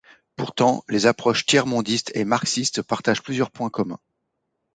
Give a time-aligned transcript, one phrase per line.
[0.35, 3.99] Pourtant, les approches tiers-mondistes et marxistes partagent plusieurs points communs.